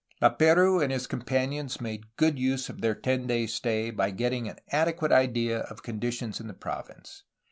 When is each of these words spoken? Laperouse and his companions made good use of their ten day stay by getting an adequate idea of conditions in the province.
Laperouse 0.19 0.81
and 0.81 0.91
his 0.91 1.05
companions 1.05 1.79
made 1.79 2.15
good 2.17 2.39
use 2.39 2.69
of 2.69 2.81
their 2.81 2.95
ten 2.95 3.27
day 3.27 3.45
stay 3.45 3.91
by 3.91 4.09
getting 4.09 4.49
an 4.49 4.57
adequate 4.71 5.11
idea 5.11 5.59
of 5.59 5.83
conditions 5.83 6.39
in 6.39 6.47
the 6.47 6.55
province. 6.55 7.21